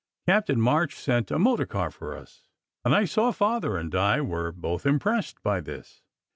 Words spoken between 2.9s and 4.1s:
I saw Father and